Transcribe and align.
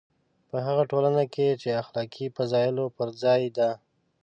په 0.49 0.57
هغه 0.67 0.83
ټولنه 0.91 1.23
کې 1.33 1.47
چې 1.61 1.69
اخلاقي 1.81 2.25
فضایلو 2.35 2.85
پر 2.97 3.07
ځای 3.23 3.41
ده. 3.57 3.69